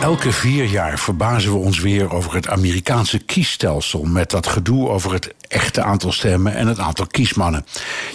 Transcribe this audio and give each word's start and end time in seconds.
Elke 0.00 0.32
vier 0.32 0.64
jaar 0.64 0.98
verbazen 0.98 1.52
we 1.52 1.58
ons 1.58 1.80
weer 1.80 2.12
over 2.12 2.34
het 2.34 2.48
Amerikaanse 2.48 3.18
kiesstelsel. 3.18 4.02
Met 4.02 4.30
dat 4.30 4.46
gedoe 4.46 4.88
over 4.88 5.12
het 5.12 5.34
echte 5.48 5.82
aantal 5.82 6.12
stemmen 6.12 6.54
en 6.54 6.66
het 6.66 6.78
aantal 6.78 7.06
kiesmannen. 7.06 7.66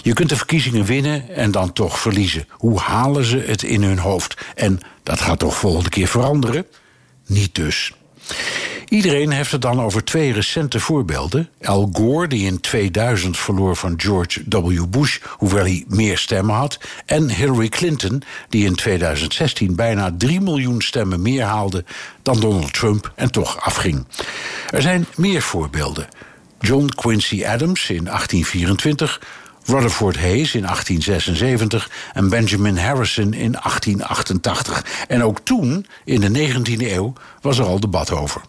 Je 0.02 0.12
kunt 0.12 0.28
de 0.28 0.36
verkiezingen 0.36 0.84
winnen 0.84 1.28
en 1.28 1.50
dan 1.50 1.72
toch 1.72 1.98
verliezen. 1.98 2.46
Hoe 2.50 2.78
halen 2.78 3.24
ze 3.24 3.38
het 3.38 3.62
in 3.62 3.82
hun 3.82 3.98
hoofd? 3.98 4.36
En 4.54 4.80
dat 5.02 5.20
gaat 5.20 5.38
toch 5.38 5.56
volgende 5.56 5.88
keer 5.88 6.08
veranderen? 6.08 6.66
Niet 7.26 7.54
dus. 7.54 7.92
Iedereen 8.92 9.30
heeft 9.30 9.52
het 9.52 9.62
dan 9.62 9.80
over 9.80 10.04
twee 10.04 10.32
recente 10.32 10.80
voorbeelden. 10.80 11.48
Al 11.62 11.90
Gore, 11.92 12.28
die 12.28 12.46
in 12.46 12.60
2000 12.60 13.38
verloor 13.38 13.76
van 13.76 13.94
George 13.96 14.42
W. 14.48 14.84
Bush, 14.88 15.18
hoewel 15.28 15.64
hij 15.64 15.84
meer 15.88 16.18
stemmen 16.18 16.54
had. 16.54 16.78
En 17.06 17.30
Hillary 17.30 17.68
Clinton, 17.68 18.22
die 18.48 18.64
in 18.64 18.74
2016 18.74 19.74
bijna 19.74 20.14
3 20.18 20.40
miljoen 20.40 20.80
stemmen 20.80 21.22
meer 21.22 21.42
haalde 21.42 21.84
dan 22.22 22.40
Donald 22.40 22.72
Trump 22.72 23.12
en 23.14 23.30
toch 23.30 23.60
afging. 23.60 24.04
Er 24.70 24.82
zijn 24.82 25.06
meer 25.16 25.42
voorbeelden. 25.42 26.08
John 26.60 26.86
Quincy 26.94 27.44
Adams 27.46 27.90
in 27.90 28.04
1824. 28.04 29.20
Rutherford 29.64 30.16
Hayes 30.16 30.54
in 30.54 30.62
1876 30.62 31.90
en 32.12 32.28
Benjamin 32.28 32.76
Harrison 32.76 33.32
in 33.32 33.52
1888. 33.52 34.84
En 35.08 35.22
ook 35.22 35.40
toen, 35.42 35.86
in 36.04 36.20
de 36.20 36.52
19e 36.52 36.92
eeuw, 36.92 37.12
was 37.40 37.58
er 37.58 37.64
al 37.64 37.80
debat 37.80 38.10
over. 38.10 38.40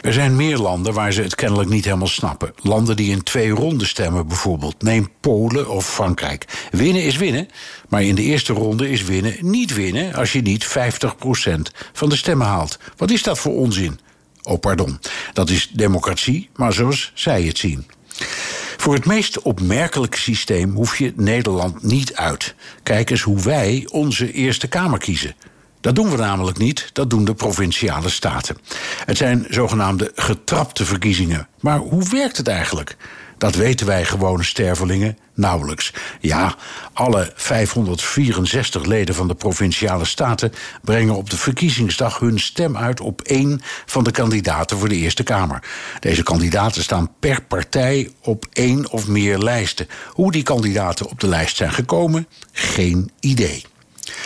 Er 0.00 0.12
zijn 0.12 0.36
meer 0.36 0.58
landen 0.58 0.92
waar 0.92 1.12
ze 1.12 1.22
het 1.22 1.34
kennelijk 1.34 1.70
niet 1.70 1.84
helemaal 1.84 2.06
snappen. 2.06 2.52
Landen 2.62 2.96
die 2.96 3.10
in 3.10 3.22
twee 3.22 3.50
ronden 3.50 3.86
stemmen 3.86 4.26
bijvoorbeeld. 4.26 4.82
Neem 4.82 5.08
Polen 5.20 5.68
of 5.68 5.86
Frankrijk. 5.86 6.68
Winnen 6.70 7.02
is 7.02 7.16
winnen, 7.16 7.48
maar 7.88 8.02
in 8.02 8.14
de 8.14 8.22
eerste 8.22 8.52
ronde 8.52 8.90
is 8.90 9.04
winnen 9.04 9.36
niet 9.40 9.74
winnen... 9.74 10.14
als 10.14 10.32
je 10.32 10.42
niet 10.42 10.66
50% 10.66 10.70
van 11.92 12.08
de 12.08 12.16
stemmen 12.16 12.46
haalt. 12.46 12.78
Wat 12.96 13.10
is 13.10 13.22
dat 13.22 13.38
voor 13.38 13.54
onzin? 13.54 14.00
Oh, 14.42 14.60
pardon. 14.60 14.98
Dat 15.32 15.50
is 15.50 15.70
democratie, 15.72 16.48
maar 16.56 16.72
zoals 16.72 17.12
zij 17.14 17.42
het 17.42 17.58
zien. 17.58 17.86
Voor 18.76 18.94
het 18.94 19.06
meest 19.06 19.42
opmerkelijke 19.42 20.18
systeem 20.18 20.74
hoef 20.74 20.98
je 20.98 21.12
Nederland 21.16 21.82
niet 21.82 22.14
uit. 22.14 22.54
Kijk 22.82 23.10
eens 23.10 23.22
hoe 23.22 23.40
wij 23.40 23.86
onze 23.90 24.32
Eerste 24.32 24.68
Kamer 24.68 24.98
kiezen. 24.98 25.34
Dat 25.80 25.94
doen 25.94 26.10
we 26.10 26.16
namelijk 26.16 26.58
niet, 26.58 26.90
dat 26.92 27.10
doen 27.10 27.24
de 27.24 27.34
provinciale 27.34 28.08
staten. 28.08 28.56
Het 29.04 29.16
zijn 29.16 29.46
zogenaamde 29.48 30.12
getrapte 30.14 30.84
verkiezingen. 30.84 31.48
Maar 31.60 31.78
hoe 31.78 32.08
werkt 32.08 32.36
het 32.36 32.48
eigenlijk? 32.48 32.96
Dat 33.38 33.54
weten 33.54 33.86
wij 33.86 34.04
gewone 34.04 34.42
stervelingen 34.42 35.18
nauwelijks. 35.34 35.92
Ja, 36.20 36.54
alle 36.92 37.32
564 37.34 38.84
leden 38.84 39.14
van 39.14 39.28
de 39.28 39.34
provinciale 39.34 40.04
staten 40.04 40.52
brengen 40.82 41.14
op 41.14 41.30
de 41.30 41.36
verkiezingsdag 41.36 42.18
hun 42.18 42.40
stem 42.40 42.76
uit 42.76 43.00
op 43.00 43.20
één 43.20 43.60
van 43.86 44.04
de 44.04 44.10
kandidaten 44.10 44.78
voor 44.78 44.88
de 44.88 44.96
Eerste 44.96 45.22
Kamer. 45.22 45.62
Deze 46.00 46.22
kandidaten 46.22 46.82
staan 46.82 47.10
per 47.20 47.42
partij 47.42 48.10
op 48.22 48.46
één 48.52 48.90
of 48.90 49.08
meer 49.08 49.38
lijsten. 49.38 49.88
Hoe 50.08 50.32
die 50.32 50.42
kandidaten 50.42 51.06
op 51.06 51.20
de 51.20 51.28
lijst 51.28 51.56
zijn 51.56 51.72
gekomen, 51.72 52.26
geen 52.52 53.10
idee. 53.20 53.64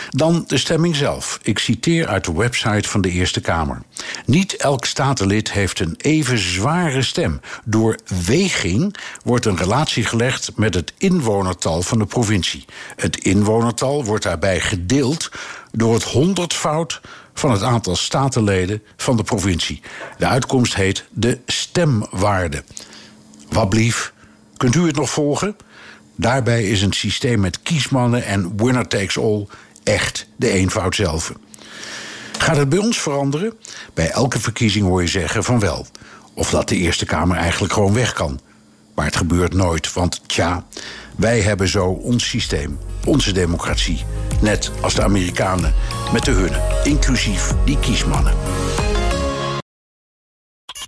Dan 0.09 0.43
de 0.47 0.57
stemming 0.57 0.95
zelf. 0.95 1.39
Ik 1.41 1.59
citeer 1.59 2.07
uit 2.07 2.25
de 2.25 2.33
website 2.33 2.89
van 2.89 3.01
de 3.01 3.09
Eerste 3.09 3.41
Kamer. 3.41 3.81
Niet 4.25 4.55
elk 4.55 4.85
statenlid 4.85 5.51
heeft 5.51 5.79
een 5.79 5.95
even 5.97 6.37
zware 6.37 7.01
stem. 7.01 7.39
Door 7.65 7.99
weging 8.25 8.95
wordt 9.23 9.45
een 9.45 9.57
relatie 9.57 10.05
gelegd 10.05 10.51
met 10.55 10.73
het 10.73 10.93
inwonertal 10.97 11.81
van 11.81 11.99
de 11.99 12.05
provincie. 12.05 12.65
Het 12.95 13.17
inwonertal 13.17 14.05
wordt 14.05 14.23
daarbij 14.23 14.59
gedeeld 14.59 15.31
door 15.71 15.93
het 15.93 16.03
honderdvoud 16.03 17.01
van 17.33 17.51
het 17.51 17.61
aantal 17.61 17.95
statenleden 17.95 18.81
van 18.97 19.17
de 19.17 19.23
provincie. 19.23 19.81
De 20.17 20.27
uitkomst 20.27 20.75
heet 20.75 21.05
de 21.11 21.39
stemwaarde. 21.45 22.63
Wat 23.49 23.69
blief, 23.69 24.13
kunt 24.57 24.75
u 24.75 24.85
het 24.85 24.95
nog 24.95 25.09
volgen? 25.09 25.55
Daarbij 26.15 26.63
is 26.63 26.81
een 26.81 26.93
systeem 26.93 27.39
met 27.39 27.61
kiesmannen 27.61 28.25
en 28.25 28.57
winner 28.57 28.87
takes 28.87 29.17
all 29.17 29.47
echt 29.83 30.27
de 30.35 30.49
eenvoud 30.49 30.95
zelf. 30.95 31.33
Gaat 32.37 32.57
het 32.57 32.69
bij 32.69 32.79
ons 32.79 33.01
veranderen? 33.01 33.53
Bij 33.93 34.09
elke 34.09 34.39
verkiezing 34.39 34.85
hoor 34.85 35.01
je 35.01 35.07
zeggen 35.07 35.43
van 35.43 35.59
wel. 35.59 35.85
Of 36.33 36.49
dat 36.49 36.69
de 36.69 36.75
Eerste 36.75 37.05
Kamer 37.05 37.37
eigenlijk 37.37 37.73
gewoon 37.73 37.93
weg 37.93 38.13
kan. 38.13 38.39
Maar 38.95 39.05
het 39.05 39.15
gebeurt 39.15 39.53
nooit, 39.53 39.93
want 39.93 40.21
tja, 40.25 40.65
wij 41.15 41.41
hebben 41.41 41.67
zo 41.67 41.85
ons 41.85 42.29
systeem, 42.29 42.79
onze 43.05 43.31
democratie. 43.31 44.05
Net 44.41 44.71
als 44.81 44.95
de 44.95 45.03
Amerikanen 45.03 45.73
met 46.11 46.25
de 46.25 46.31
hunne, 46.31 46.61
inclusief 46.83 47.53
die 47.65 47.79
kiesmannen. 47.79 48.33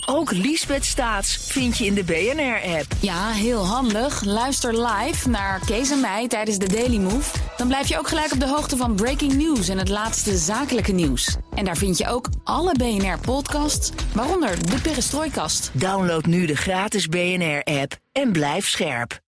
Ook 0.06 0.32
Liesbeth 0.32 0.86
Staats 0.86 1.38
vind 1.42 1.78
je 1.78 1.86
in 1.86 1.94
de 1.94 2.04
BNR-app. 2.04 2.86
Ja, 3.00 3.30
heel 3.30 3.66
handig. 3.66 4.24
Luister 4.24 4.88
live 4.88 5.30
naar 5.30 5.60
Kees 5.66 5.92
en 5.92 6.00
mij 6.00 6.28
tijdens 6.28 6.58
de 6.58 6.68
Daily 6.68 6.98
Move. 6.98 7.45
Dan 7.58 7.68
blijf 7.68 7.88
je 7.88 7.98
ook 7.98 8.08
gelijk 8.08 8.32
op 8.32 8.40
de 8.40 8.48
hoogte 8.48 8.78
van 8.78 8.96
breaking 8.96 9.34
news 9.34 9.70
en 9.70 9.78
het 9.78 9.90
laatste 9.90 10.38
zakelijke 10.38 10.92
nieuws. 10.92 11.38
En 11.54 11.66
daar 11.66 11.78
vind 11.78 11.98
je 11.98 12.08
ook 12.08 12.30
alle 12.44 12.72
BNR-podcasts, 12.78 13.92
waaronder 14.14 14.70
de 14.70 14.82
Perestrooikast. 14.82 15.72
Download 15.74 16.26
nu 16.26 16.46
de 16.46 16.56
gratis 16.56 17.08
BNR-app 17.08 17.98
en 18.12 18.32
blijf 18.32 18.68
scherp. 18.68 19.24